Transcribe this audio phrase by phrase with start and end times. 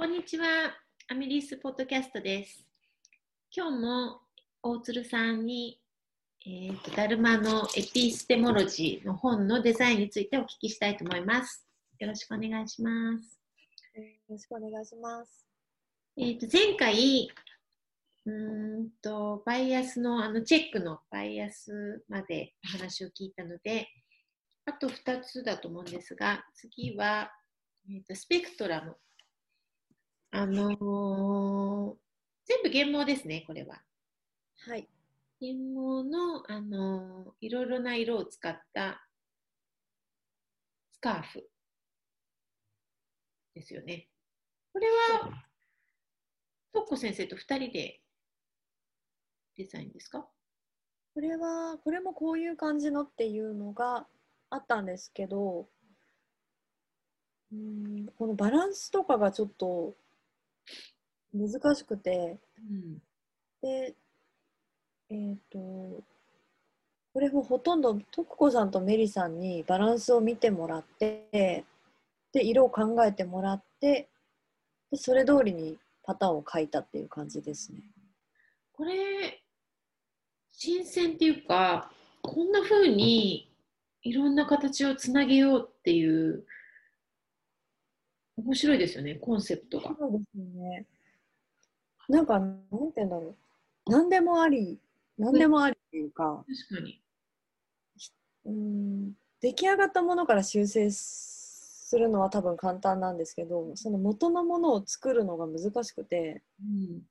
[0.00, 0.46] こんにちは。
[1.08, 2.64] アミリスポッドキャストです。
[3.50, 4.20] 今日も
[4.62, 5.80] 大鶴さんに、
[6.46, 11.66] えーと、ダルマのエピステモロジーの本のデザインについてお聞きしたいと思います。
[11.98, 13.40] よろしくお願いします。
[13.96, 15.44] よろしくお願いします。
[16.16, 17.28] えーと、前回、
[18.24, 23.88] うーんと、バイアスの、あの、チェックのバイアスまでお話を聞いたので、
[24.64, 27.32] あと2つだと思うんですが、次は、
[27.90, 28.96] えーと、スペクトラム。
[30.40, 31.96] あのー
[32.44, 33.82] 全部原毛ですね、これは。
[34.66, 34.88] はい。
[35.40, 39.06] 原毛の、あのーいろいろな色を使った
[40.92, 41.50] スカーフ
[43.54, 44.08] ですよね。
[44.72, 45.44] これは、
[46.72, 48.00] トッコ先生と2人で
[49.56, 50.26] デザインですか？
[51.14, 54.06] これは、これもこういう感じのっていうのが
[54.50, 55.68] あったんですけど、
[57.52, 57.58] うー
[58.04, 59.96] んこのバランスとかがちょっと
[61.32, 62.98] 難しくて、うん。
[63.62, 63.94] で、
[65.10, 65.58] えっ、と、
[67.12, 71.64] これもほとんど徳子さんとメリさんにバランスを見てもらって、
[72.32, 74.08] で、色を考えてもらって、
[74.90, 77.80] でそれ通りにパターンを描いたっていう感じですね。
[78.72, 79.42] これ、
[80.50, 81.90] 新鮮っていうか、
[82.22, 83.50] こんな風に
[84.02, 86.44] いろんな形をつなげようっていう、
[88.36, 89.94] 面白いですよね、コンセプトが。
[89.98, 90.86] そうですね。
[92.08, 92.58] なんか、なん
[92.92, 93.36] て言うんだろ
[93.86, 93.90] う。
[93.90, 94.78] 何でもあり、
[95.18, 97.02] 何でもありっていうか、確かに。
[98.46, 107.02] うーん、出来上がったものから修正するのは多分簡単なんですけど、その元のものを作るのが難しくて、うん、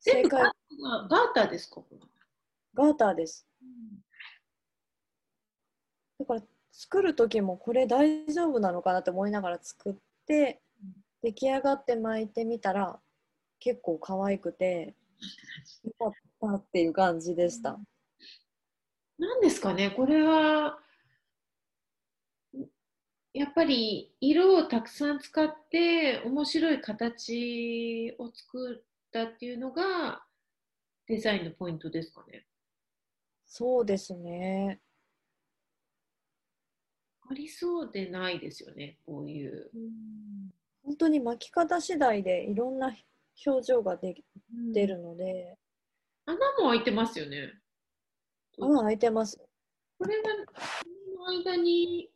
[0.00, 1.82] 正解ガーターですか？
[2.74, 3.46] ガーターです。
[6.18, 9.94] だから作る時もこれ大丈夫なのかなって思いながら作っ
[10.26, 12.98] てうん出来上がって巻いてみたら
[13.62, 14.96] 結構可愛くて
[15.84, 17.78] よかったっていう感じでした。
[19.18, 20.80] 何ですかねこれは
[23.32, 30.24] やっぱり色をたくさん使って面白い形を作ったっていうのが
[31.06, 32.44] デザインのポイントですかね
[33.46, 34.80] そうですね。
[37.30, 39.70] ありそうでないですよねこういう、
[40.84, 42.92] 本当に巻き方次第でいろんな
[43.46, 44.14] 表情がで
[44.54, 44.72] うん。
[44.72, 45.56] 出るので、
[46.26, 47.52] 穴も開いてますよね。
[48.60, 49.38] 穴開いてます。
[49.98, 52.10] これがこの間に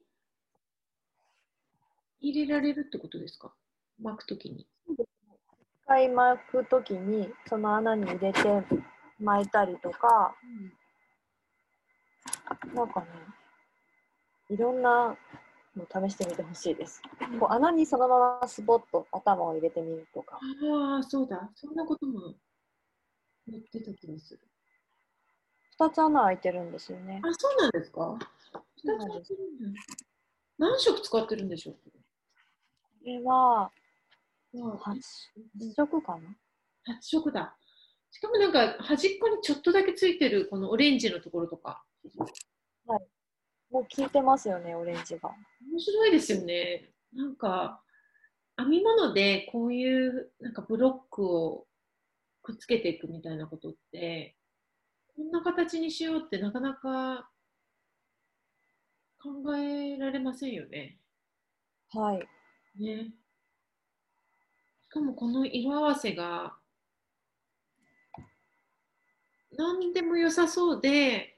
[2.21, 3.55] 入れられるってことですか？
[4.01, 4.67] 巻くときに。
[4.89, 5.07] 一
[5.87, 8.43] 回巻くときにその穴に入れて
[9.21, 10.37] 巻いたりとか、
[12.75, 13.07] なんかね、
[14.51, 15.17] いろんな
[15.77, 17.03] の試してみてほしいです。
[17.39, 20.39] こう穴にそのままスポッと頭を入れてみるとか。
[20.39, 21.51] ああ、そうだ。
[21.55, 22.35] そんなことも
[23.47, 24.41] 言ってた気がする。
[25.79, 27.21] 2つ穴開いてるんですよね。
[27.23, 28.19] あ、そうなんですか？
[28.77, 29.81] 二つやってるんだ
[30.59, 31.75] 何色使ってるんでしょう？
[31.75, 31.81] こ
[33.05, 33.71] れは
[34.53, 37.55] これ8色かな？8色だ。
[38.11, 41.85] しかもなんか端っこにちょっとだけついてるこのオレンジのところとか。
[43.71, 45.31] もう効いてますよね、オレンジが。
[45.71, 46.91] 面白いですよね。
[47.13, 47.83] なんか
[48.57, 51.67] 編み物でこういうなんかブロックを
[52.43, 54.37] くっつけていくみたいなことって
[55.17, 57.31] こんな形にしようってなかなか
[59.19, 60.99] 考えられませんよね。
[61.91, 62.83] はい。
[62.83, 63.13] ね。
[64.85, 66.57] しかもこの色合わせが
[69.57, 71.36] 何でも良さそうで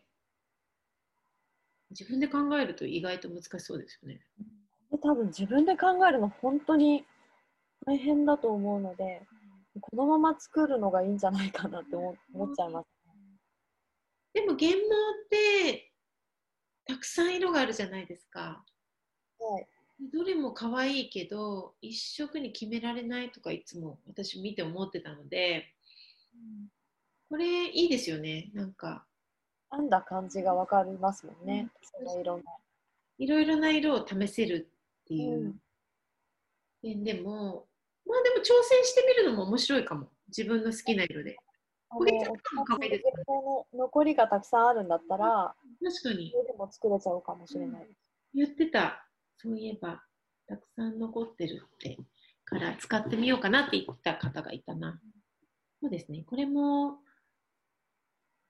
[1.90, 4.20] 自分で考えると意外と難しそうですよね。
[4.90, 7.04] で多分自分で考えるの本当に
[7.86, 9.22] 大変だと思うので、
[9.80, 12.86] このまま作るのがいいんじゃないかなって思思っちゃいます。
[14.34, 14.78] でも原毛っ
[15.30, 15.92] て
[16.86, 18.64] たくさん色があるじゃないですか。
[19.38, 19.66] はい。
[20.12, 25.74] どれも可愛いけど一色に決められないとかいつも私見て思ってたので
[27.28, 29.07] これいいですよねなんか
[29.70, 31.68] 編んだ感じがわかりますもんね。
[31.82, 32.42] その色の。
[33.18, 34.68] いろいろな色を試せる
[35.02, 35.48] っていう。
[35.48, 35.54] う
[36.82, 37.66] 点でも、
[38.06, 40.08] まあでも挑戦してみるのも面白いかも。
[40.28, 41.36] 自分の好きな色で。
[41.90, 46.30] あのこれちょっと可愛いですねの残りがたくさんあるんだったら、確かに。
[46.30, 47.80] それでも作れちゃうかもしれない。
[47.80, 47.92] です。
[48.34, 49.08] 言ってた。
[49.36, 50.02] そういえば
[50.46, 51.98] たくさん残ってるって。
[52.48, 54.98] から使ってみようかなって言った方がいたな。
[55.82, 56.24] そうですね。
[56.26, 56.98] これも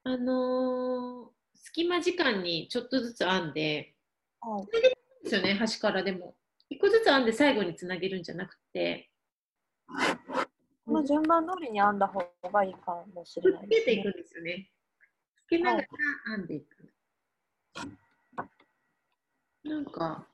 [0.09, 3.95] あのー隙間時間にちょっとずつ編んで
[4.41, 4.67] はい。
[5.25, 6.35] ですよね端からでも
[6.71, 9.11] 一個ずつ編んで最後につなげるんじゃなくて
[10.87, 12.21] この順番通りに編んだ方
[12.51, 13.83] がいいかもしれないです、ね。
[13.83, 14.71] つけていくんですよね。
[15.45, 15.87] つけながら
[16.37, 16.93] 編んでいく。
[19.65, 20.27] なんか、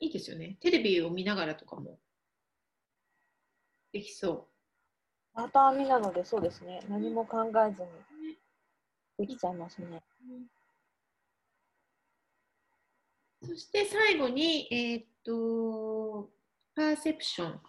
[0.00, 0.56] いいですよね。
[0.60, 1.98] テレビを見ながらとかも
[3.92, 4.55] できそパ
[5.44, 6.80] ターン編みなのでそうですね。
[6.88, 7.88] 何も考えずに
[9.18, 10.02] できちゃいますね。
[13.42, 13.46] う。
[13.46, 16.30] そして最後に、えーっと、
[16.74, 17.60] パーセプション。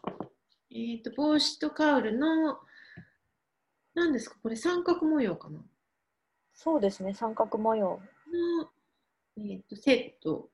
[0.71, 2.59] えーっと、帽子とカウルの、
[3.93, 4.37] 何ですか？
[4.43, 5.59] これ三角模様かな？
[6.53, 7.13] そうですね。
[7.13, 7.99] 三角模様。
[8.59, 8.69] の、
[9.37, 10.49] えーっと、セット。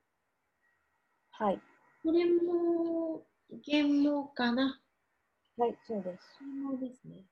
[1.30, 1.60] はい。
[2.02, 3.26] これも
[3.64, 4.80] 原毛かな？
[5.56, 6.38] はい、そうです。
[6.38, 7.24] 原毛ですね。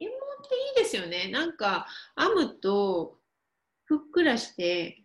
[0.00, 1.28] 原毛っていいですよね。
[1.28, 1.86] なんか
[2.16, 3.18] 編むと
[3.84, 5.02] ふっくらして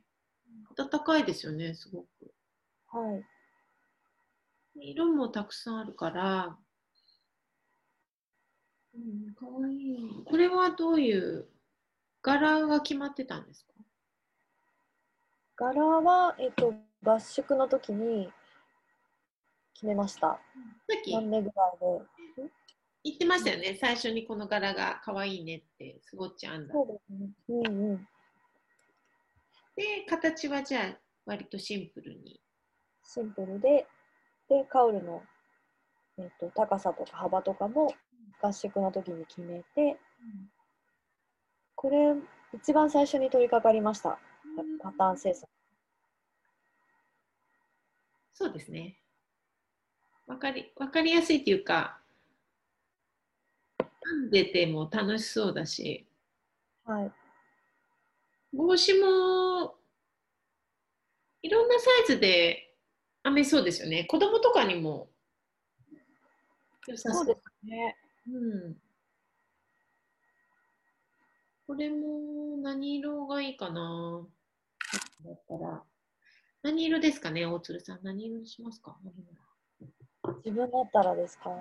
[0.75, 2.33] 暖かいですよね、すごく。
[2.87, 3.15] は
[4.75, 4.91] い。
[4.91, 6.57] 色もたくさんあるから。
[8.95, 10.23] うん、かわいい。
[10.25, 11.47] これはどういう
[12.21, 13.73] 柄が決まってたんですか？
[15.55, 18.31] 柄は、えっと、合宿の時に
[19.83, 20.21] 決めました。
[20.21, 20.39] さ
[20.97, 21.77] っき何目ぐらい
[22.41, 22.49] で？
[23.03, 23.77] 言ってましたよね。
[23.77, 26.73] 最初にこの柄がかわいいねって、スゴッチ編んだ。
[26.73, 27.29] そうですね。
[27.49, 28.07] うんうん。
[29.75, 32.39] で、形はじゃあ割とシンプルに。
[33.03, 33.85] シンプルで、
[34.47, 35.21] で、カウルの、
[36.17, 37.93] えっと、高さとか幅とかも
[38.41, 39.97] 合宿の時に決めて、
[41.75, 42.15] これ、
[42.53, 44.17] 一番最初に取り掛かりました。
[44.81, 45.51] パターン制作。
[48.31, 48.97] そうですね。
[50.33, 51.99] わかりわかりやすいっていうか、
[53.77, 56.07] 編んでても楽しそうだし、
[56.85, 57.11] はい。
[58.51, 59.75] 帽子も
[61.43, 62.73] いろんなサイズで
[63.23, 64.05] 編めそうですよね。
[64.05, 65.07] 子供とかにも
[66.87, 67.95] 良さそうですね。
[68.27, 68.75] うん。
[71.67, 74.25] これも何色がいいかな
[75.23, 75.83] だったら。
[76.63, 77.99] 何色ですかね、大鶴さん。
[78.01, 78.97] 何色にしますか？
[80.45, 81.51] 自分だったらですか、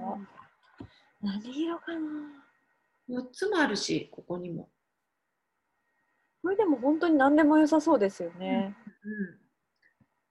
[1.21, 2.09] 何色かな
[3.09, 4.69] ？4つもあるし、ここにも。
[6.43, 8.75] これでも本当に何でも良さそうですよね。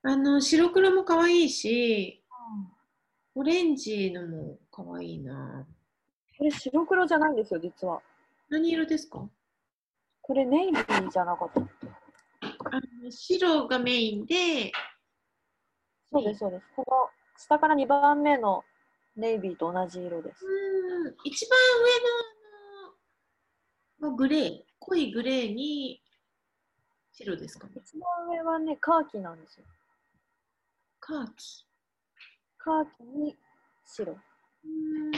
[0.03, 2.23] うん、あの白黒も可愛いし、
[3.35, 5.65] オレンジのも可愛いな。
[6.37, 8.01] これ白黒じゃないんですよ、実は。
[8.49, 9.29] 何色ですか？
[10.21, 11.65] これネイビーじゃなかったあ
[13.03, 14.71] の白がメインで、
[16.11, 16.65] そうです、そうです。
[16.75, 17.09] この
[17.41, 18.63] 下から2番目の
[19.15, 20.45] ネイビーと同じ色です。
[20.45, 22.95] うん一番上の
[23.99, 26.01] あの、まあ、グレー、濃いグレーに
[27.11, 27.73] 白ですかね。
[27.77, 29.65] 一番上はね、カーキなんですよ。
[30.99, 31.65] カーキ。
[32.59, 33.35] カーキに
[33.85, 34.15] 白。
[34.63, 35.11] うん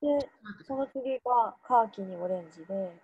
[0.00, 0.28] で、
[0.66, 3.00] その次がカーキにオレンジで、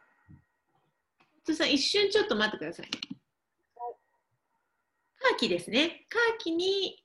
[1.44, 2.87] ちょさん、一瞬ちょっと待ってください。
[5.42, 6.06] カーキですね。
[6.08, 7.02] カーキに、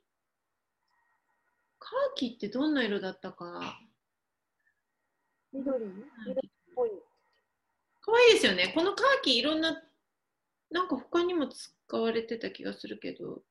[1.80, 3.80] カーキってどんな色だったか。
[5.52, 5.86] 緑？
[6.28, 6.92] 緑っぽい。
[8.00, 8.72] 可愛いですよね。
[8.76, 9.82] このカーキいろんな、
[10.70, 13.42] なんか他にも使われてた気がするけど、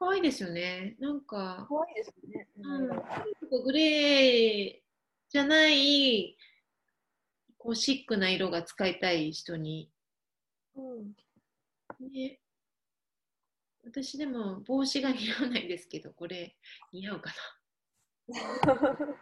[0.00, 0.96] 可愛いですよね。
[0.98, 2.48] なんか、可愛いですよね。
[2.60, 2.78] う
[3.60, 4.80] ん、グレー
[5.28, 6.36] じゃない、
[7.56, 9.92] こうシックな色が使いたい人に、
[10.74, 11.14] うん。
[12.12, 12.40] ね、
[13.84, 16.56] 私でも帽子が似合わないんですけど、これ
[16.92, 17.36] 似合うかな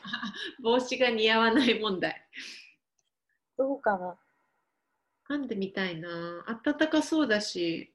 [0.63, 2.29] 帽子が似合わない問題。
[3.57, 4.19] どうかな。
[5.29, 6.45] 編んでみたいな。
[6.65, 7.95] 暖かそうだし。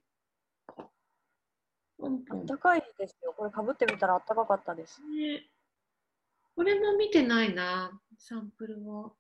[1.98, 3.34] ポンポンあったかいですよ。
[3.34, 5.02] これかぶってみたらあったかかったです。
[5.02, 5.50] ね、
[6.56, 9.16] これも見てないな、サンプルを。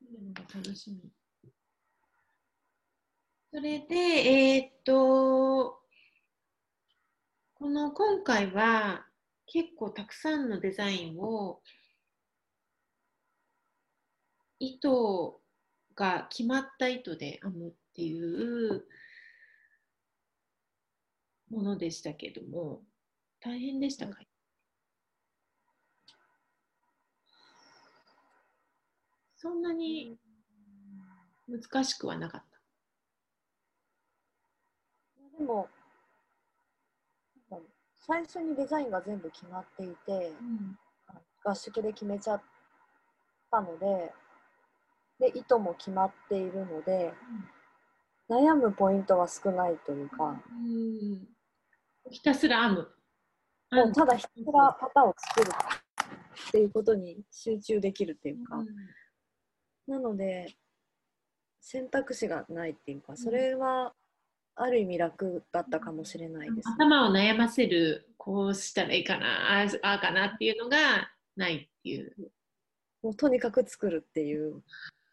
[0.00, 1.10] 見るのが楽しみ。
[3.50, 5.83] それで、えーっと、
[7.64, 9.06] この今回は
[9.46, 11.62] 結構たくさんのデザインを
[14.58, 15.40] 糸
[15.96, 18.84] が決まった糸で編むっていう
[21.50, 22.82] ものでしたけども、
[23.40, 24.20] 大変でしたか、
[29.38, 30.18] そんなに
[31.48, 32.44] 難しくはなかっ
[35.32, 35.38] た。
[35.38, 35.70] でも、
[38.06, 40.32] 最初にデザインが全部決まっていて、
[41.42, 42.42] 合宿で決めちゃっ
[43.50, 44.12] たので、
[45.18, 47.12] で、糸も決まっているので、
[48.28, 51.28] 悩むポイントは少ないというか、うん。
[52.10, 52.88] ひたすら編む。
[53.70, 55.50] もうただひたすら旗を作る
[56.48, 58.66] っていうことに集中できるっていうか、うん。
[59.86, 60.54] なので
[61.60, 63.94] 選択肢がないっていうかそれは
[64.56, 72.14] ある意味楽だったかもしれないです、ね頭を悩ませるこうしたらいいかなああああかなっていうのがないっていう
[73.02, 74.62] もうとにかく作るっていう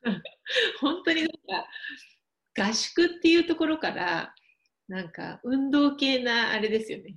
[0.79, 1.31] 本当になん
[1.65, 4.33] か合宿っていうところから
[4.87, 7.15] なんか運動系なあれですよね。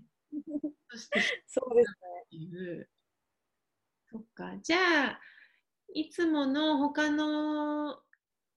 [0.90, 1.94] そしてっそうです
[2.30, 2.88] ていう。
[4.10, 4.56] そっか。
[4.62, 5.20] じゃあ
[5.92, 8.00] いつもの他の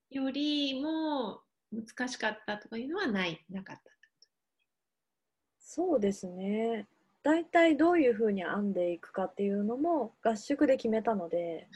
[0.10, 1.42] よりも
[1.86, 3.82] 難しかったとかいうのはないなかった。
[5.60, 6.88] そうですね
[7.24, 11.68] 大体どういうふうに編んでいくかっていうのも合宿で決めたので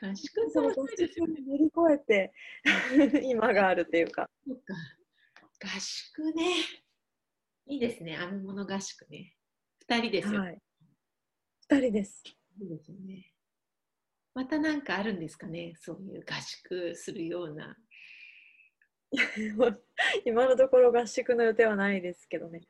[0.00, 0.86] 合宿その合。
[0.96, 2.32] 宿に乗り越えて
[3.22, 4.28] 今があるっていうか。
[4.46, 6.44] 合宿ね。
[7.66, 8.16] いいですね。
[8.16, 9.34] 編み物合宿ね。
[9.78, 10.40] 二人ですよ。
[10.40, 10.58] はい
[11.70, 12.22] 2人です
[12.60, 13.32] いいですよね。
[14.34, 17.76] またなんかあるんですかね、そういう合宿するような。
[20.24, 22.62] 今のところ合宿の予定はないですけどね。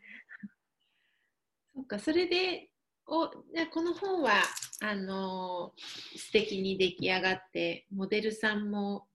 [1.75, 2.71] そっか、それで、
[3.07, 4.43] おこの本は
[4.81, 9.09] あのー素敵に出来上がって、モデルさんも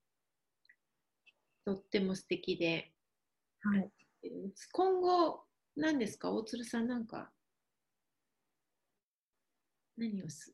[1.66, 2.94] とっても素敵で、
[3.62, 3.92] はい。
[4.72, 7.32] 今後、何ですか、大鶴さん、なんか、
[9.98, 10.54] 何をす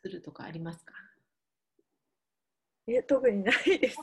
[0.00, 0.94] するとかありますか？
[2.86, 3.98] え特にないです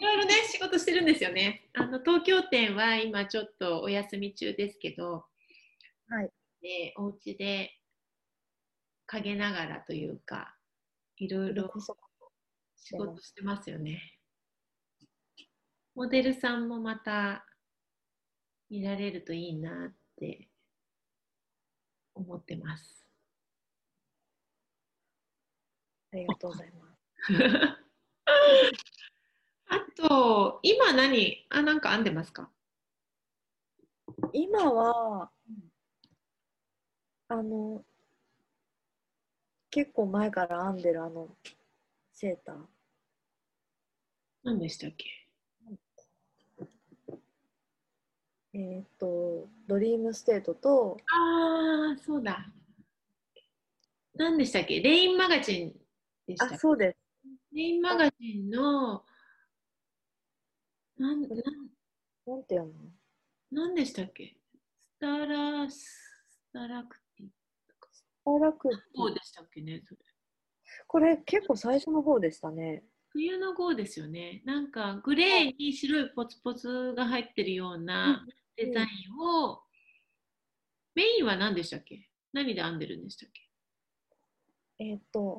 [0.00, 1.68] いろいろね、仕事してるんですよね。
[1.74, 5.24] あの東京店は今ちょっとお休み中ですけど、
[6.08, 6.30] はい
[6.62, 7.70] でお家で
[9.06, 10.56] 陰ながらというか、
[11.16, 11.70] いろいろ
[12.76, 14.00] 仕事してますよね。
[15.94, 17.44] モデルさんもまた
[18.70, 20.48] 見られるといいなって
[22.14, 23.04] 思ってます。
[26.12, 28.82] ありがとうございます
[30.62, 31.44] 今何？
[31.50, 32.48] あ、なんか編んでますか？
[34.32, 35.30] 今は
[37.28, 37.84] あの
[39.70, 41.36] 結構前から編んでるあの
[42.12, 42.56] セーター。
[44.44, 45.06] 何でしたっけ？
[48.54, 52.46] えーっと Dream State とああ、そうだ。
[54.14, 54.80] 何でしたっけ？
[54.80, 55.72] Laine Magazine
[56.26, 56.98] でしたあそうです。
[57.54, 59.04] Laine Magazine の、
[61.02, 61.30] なん、なん、
[62.26, 62.74] なんて読む
[63.50, 63.62] の？
[63.64, 64.36] なんでしたっけ？
[64.78, 67.26] スタラ、スタラクティ
[67.90, 68.78] スターラクティ。
[68.96, 70.00] 号でしたっけねそれ。
[70.86, 72.84] これ結構最初の方でしたね。
[73.08, 74.42] 冬の号ですよね。
[74.44, 78.24] なんかグレーに白いポツポツが入ってるような
[78.56, 78.86] デザイン
[79.20, 79.60] を、
[80.94, 82.08] メインは何でしたっけ？
[82.32, 83.30] 何で編んでるんでしたっ
[84.78, 84.84] け？
[84.84, 85.38] えーっと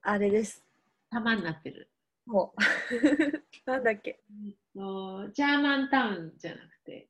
[0.00, 0.64] あれです。
[1.10, 1.90] 玉になってる。
[2.26, 2.60] もう
[3.70, 7.08] なんだっけえっと、ジャーマンタウンじゃなくて、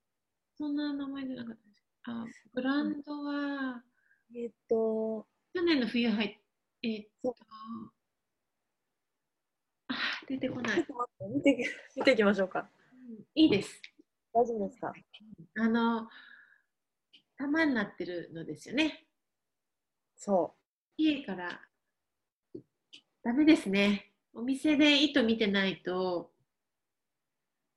[0.58, 1.82] そんな名前じゃなかったです。
[2.04, 3.82] あ、ブランドは、
[4.34, 6.38] えーっと去年の冬入っ
[6.82, 7.34] えっと、
[9.88, 9.94] あ、
[10.28, 10.86] 出てこないちょっ。
[10.86, 12.70] と待って見て見ていきましょうか
[13.34, 13.80] いいです。
[14.34, 14.92] 大丈夫ですか？
[15.58, 16.08] あの、
[17.38, 19.06] 玉になってるのですよね。
[20.16, 20.54] そ
[20.98, 21.62] 家から、
[23.22, 24.12] ダメですね。
[24.38, 26.30] お店で糸見てないと、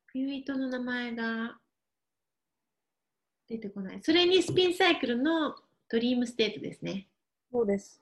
[0.07, 1.57] 冬糸の名前が
[3.47, 3.99] 出てこない。
[4.03, 5.55] それに Spincycle の
[5.89, 7.07] Dream State ですね。
[7.51, 8.01] うそうです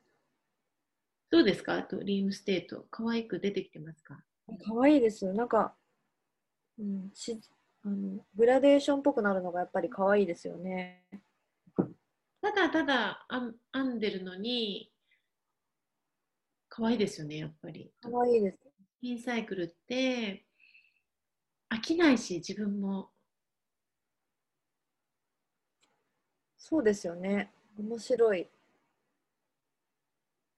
[1.30, 1.86] どうですか？
[1.88, 2.88] Dream State。
[2.90, 4.24] 可愛く出てきてますか？
[4.66, 5.76] 可愛いですなんか、
[6.80, 7.40] うん、し
[7.84, 11.04] あのグラデーションっぽくなるのがやっぱり可愛いですよね
[12.42, 14.90] ただただ編編んでるのに、
[16.78, 17.92] 可愛いですよね、やっぱり。
[18.02, 18.58] 可愛いです。
[19.00, 20.46] スピンサイクルって
[21.72, 23.10] 飽きないし、自分も。
[26.60, 27.52] そうですよね。
[27.80, 28.48] 面白い。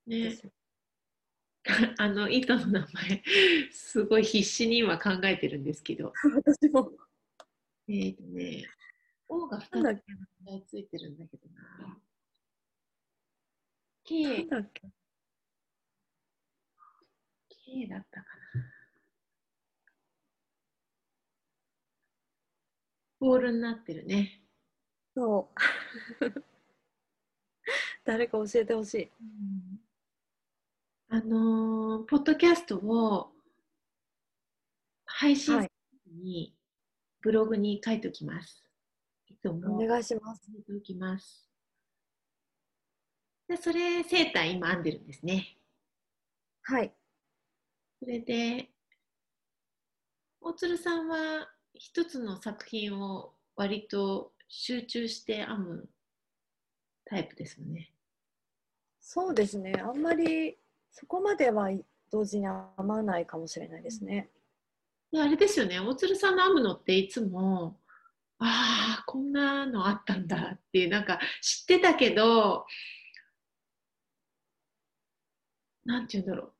[0.08, 0.38] でね、
[1.98, 3.24] あの糸の名前、
[3.72, 6.92] すごい必死に今考えてるんですけど、私も。
[7.88, 8.66] えーとね、
[9.30, 11.62] O が2なんだっつついてるんだけどな。
[11.62, 12.02] な
[14.04, 14.99] K ん、だっけ？
[17.70, 18.66] K だったかな。
[23.20, 24.42] ボールになってるね。
[25.14, 25.60] そう
[28.06, 29.12] 誰か教えてほしい
[31.10, 33.34] あのーポッドキャストを
[35.06, 35.72] 配信する
[36.06, 36.56] 時に
[37.22, 38.64] ブログに書いておきます。
[39.28, 40.50] いつもお願いします。
[40.50, 41.50] 入れておきます。
[43.48, 45.58] でそれ、セーター今編んでるんですね。
[46.62, 46.99] はい。
[48.00, 48.70] それで、
[50.39, 55.89] 大鶴さんは一つの作品を割と集中して編む
[57.06, 57.91] タイプですよね。
[59.01, 59.74] そうですね。
[59.79, 60.58] あんまり
[60.91, 61.70] そこまでは
[62.10, 64.29] 同時に編まないかもしれないですね。
[65.12, 67.79] であれですよね、大鶴さんの編むのっていつも、
[68.38, 72.65] ああ、こんなのあったんだっていう、なんか知ってたけど、
[75.84, 76.59] なんて言うんだろう。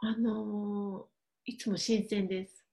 [0.00, 1.18] あのー
[1.50, 2.66] いつも新鮮です。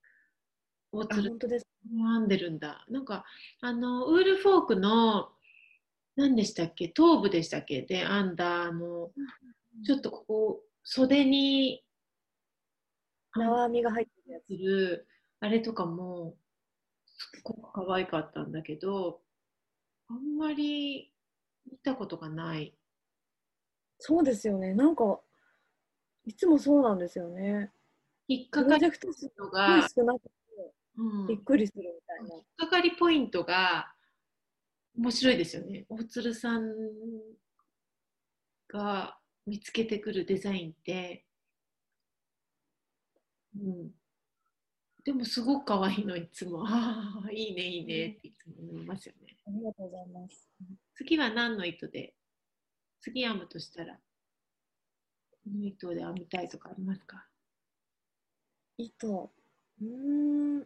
[0.91, 1.67] 大あ、鶴本当です。
[1.89, 2.85] 編んでるんだ。
[2.89, 3.23] なんか、
[3.61, 5.29] あの、ウールフォークの、
[6.17, 9.11] 何でしたっけ、頭部でしたっけで編んだ、あの、
[9.85, 11.85] ちょっとここ、袖に
[13.33, 15.07] 縄編みが入ってるやつ。
[15.39, 16.35] あれとかも
[17.05, 19.21] すっごく可愛かったんだけど
[20.07, 21.11] あんまり
[21.69, 22.73] 見たことがない
[23.99, 24.73] そうですよね。
[24.73, 25.19] なんか
[26.25, 27.71] いつもそうなんですよね。
[28.27, 29.87] プ引っかかりロジェクトが、
[31.27, 32.43] びっくりするみたいな。
[32.57, 33.93] かかりポイントが
[34.97, 35.85] 面白いですよね。
[35.89, 36.73] 大鶴さん
[38.67, 41.25] が見つけてくるデザインって、
[43.55, 43.91] うん、
[45.03, 46.63] でもすごく可愛いのいつも。
[46.65, 49.37] ああいいねいいねっていつも思いますよね。
[49.47, 50.49] ありがとうございます。
[50.95, 52.15] 次は何の糸で？
[53.01, 53.99] 次編むとしたら
[55.45, 57.25] この糸で編みたいとかありますか
[58.77, 59.31] 糸。
[59.81, 60.59] うん。
[60.59, 60.65] な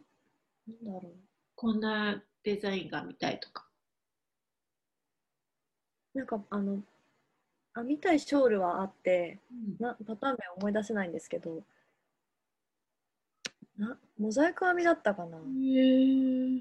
[0.84, 1.12] だろう。
[1.60, 3.66] こんなデザインが見たいとか
[6.14, 6.78] なんかあの
[7.74, 11.62] 編みたいショールはあってうんなパターン名思い出せないんですけど
[13.76, 16.60] なモザイク編みだったかな、へえ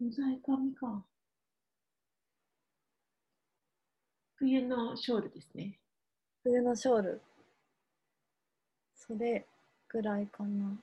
[0.00, 1.02] モザイク編みか
[4.36, 5.78] 冬のショールですね
[6.44, 7.22] 冬のショール。
[8.94, 9.46] それ
[9.88, 10.76] ぐらいかな。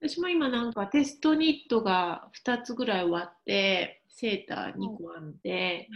[0.00, 5.88] 私も今なんかテストニットが2つぐらい終わってセーター2個編んで、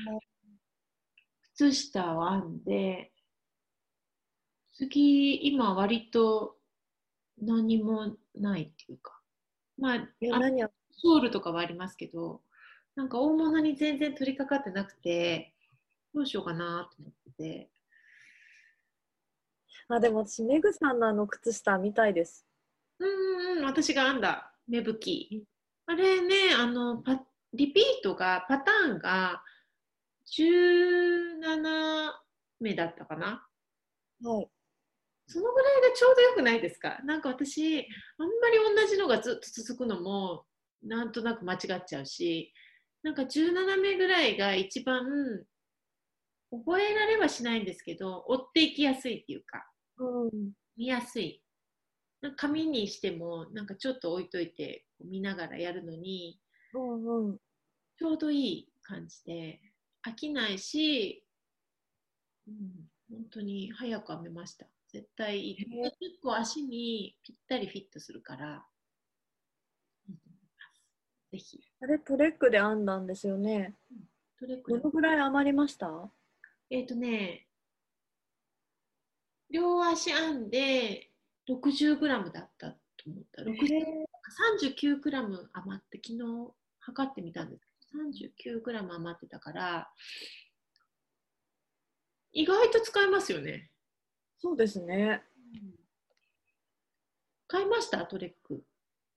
[1.55, 3.11] 靴下を編んで
[4.74, 6.57] 次今割と
[7.40, 9.18] 何もないっていうか。
[9.79, 12.42] まあ何やソールとかはありますけど
[12.96, 15.55] なんか大物に全然取り掛かってなくて
[16.12, 17.70] どうしようかなと思ってて
[19.88, 22.44] あでも私メグさんのあの靴下見たいです。
[22.98, 24.53] うんうん私が編んだ。
[24.68, 25.46] 芽吹き。
[25.87, 27.22] あれねあのパ
[27.55, 29.42] リピートがパターンが
[30.27, 32.11] 17
[32.61, 33.46] 目だったかな。
[34.22, 34.48] はい。
[35.27, 36.98] そのぐらいがちょうどよくないですか？
[37.05, 40.44] なんか私、あんまり同じのがずっと続くのも、
[40.83, 42.53] なんとなく間違っちゃうし、
[43.03, 45.05] なんか17名ぐらいが一番、
[46.51, 49.62] 覚えられはしないんですけど、追っていきやすいっていうか、うん
[50.76, 51.42] 見やすい。
[52.37, 56.40] 紙にしても、なんかちょっと置いといて、見ながらやるのに、
[56.74, 57.38] うんうん
[57.96, 59.61] ちょうどいい感じで、
[60.06, 61.24] 飽きないし、
[62.46, 62.54] うん、
[63.11, 64.66] 本当に早く編めました。
[64.92, 65.56] 絶対
[66.00, 68.64] 結構足にぴったりフィットするから、
[70.08, 71.32] いいと思います。
[71.32, 71.61] ぜひ。
[71.80, 73.74] あれトレックで編んだんですよね
[74.38, 76.08] トレックどのぐらい余りました？
[76.70, 77.47] えっ、とね、
[79.50, 81.11] 両足編んで
[81.48, 83.42] 60g だったと思った。
[83.42, 84.06] 60へえ
[84.61, 88.04] 39g 余って、昨日測ってみたんですけど、
[88.61, 89.88] 39g 余ってたから、
[92.32, 93.70] 意外と使えますよね。
[94.40, 95.22] そうですね
[97.48, 98.04] 買いました？
[98.06, 98.62] トレック。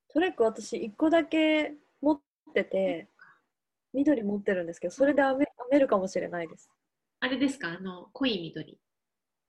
[0.08, 2.22] トレック私1個だけ持っ
[2.54, 3.08] てて
[3.94, 5.38] 緑持ってるんですけどそれで編
[5.72, 6.70] めるかもしれないです
[7.20, 7.70] あれですか？
[7.70, 8.80] あの、濃い緑。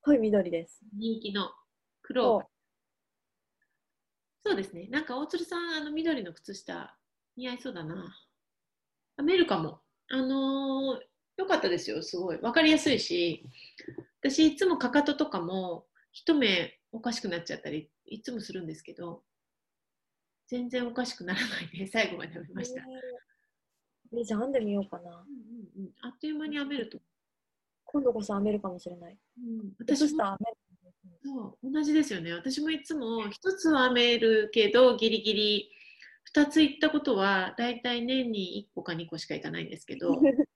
[0.02, 1.50] 濃い緑です人気の
[2.02, 2.46] クローバー。
[4.44, 4.88] そうですね。
[4.90, 6.96] なんか大鶴さん、あの緑の靴下
[7.36, 8.12] 似合いそうだな。
[9.16, 9.80] 編めるかも。
[10.10, 12.38] あのーよかったですよ、すごい。
[12.42, 13.42] わかりやすいし、
[14.20, 19.22] 私いつもかかととかも一目おかしくなっちゃったりいつもするんですけど、
[20.46, 22.82] 全然おかしくならないで 最後まで編めました。
[22.82, 22.84] へ
[24.12, 27.00] ええじゃあ編んでみようかなうんうんうん、あっという間に編めると。
[27.92, 30.56] 今度こそ編めるかもしれないうん、靴私も下編める
[31.24, 32.32] そう同じですよね。
[32.32, 35.70] 私もいつも一つは編めるけど、ギリギリ
[36.24, 40.16] 二つ行ったことは、だいたい年に1個か2個しか行かないんですけど、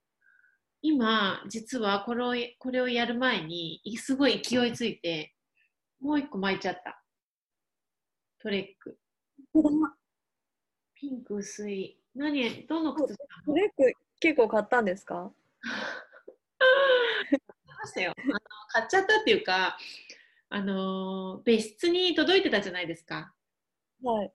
[0.81, 5.33] 今、実はこれをこれをやる前に、すごい勢いついて、
[5.99, 7.03] もう1個巻いちゃった。
[8.39, 8.99] トレック。
[10.95, 11.99] ピンク薄い。
[12.13, 15.31] 何、どの靴下ブレイク結構買ったんですか？
[17.87, 18.39] したよあの。
[18.69, 19.77] 買っちゃったっていうか、
[20.49, 23.33] あの別室に届いてたじゃないですか。
[24.03, 24.31] はい。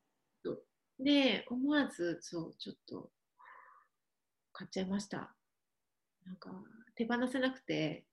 [0.99, 3.11] で、思わず、そう、ちょっと
[4.53, 5.35] 買っちゃいました。
[6.25, 6.51] なんか、
[6.95, 8.07] 手放せなくて、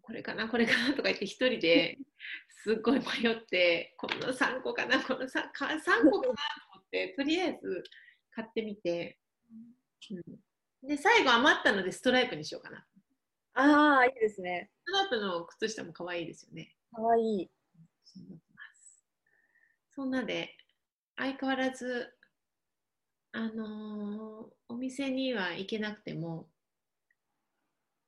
[0.00, 1.98] これかな、これかなとか言って、一人で
[2.62, 6.34] すっごい迷って、この3個かな、この 3, か3個かなと
[6.74, 7.82] 思って、とりあえず
[8.30, 9.18] 買ってみて、
[10.10, 12.86] うん、で、最後余ったのでストライプにしようかな。
[13.54, 14.70] ああ、いいですね。
[14.84, 16.74] ストライプの靴下も可愛いですよね。
[16.92, 17.50] かわいい。
[19.94, 20.56] そんなで、
[21.16, 22.14] 相変わらず、
[23.32, 26.48] あのーお店には行けなくても、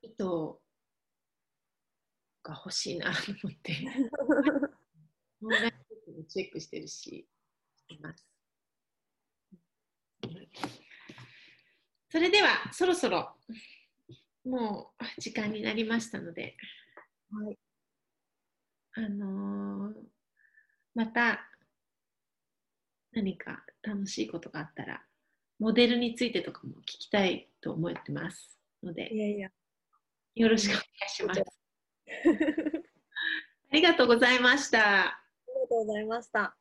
[0.00, 0.62] 糸
[2.42, 3.76] が欲しいなと思って、
[5.42, 7.28] オンラインショップもチェックしてるし、
[7.76, 8.26] してます。
[12.08, 13.36] それでは、そろそろ、
[14.44, 16.56] もう時間になりましたので、
[17.30, 17.58] はい。
[18.96, 20.14] あのー
[20.94, 21.40] また
[23.12, 25.02] 何か楽しいことがあったら、
[25.58, 29.48] モデルについてとかも聞きたいと思ってますので、いやいや。
[30.36, 31.42] よろしくお願いします。
[33.70, 35.06] ありがとうございました。
[35.08, 36.56] ありがとうございました。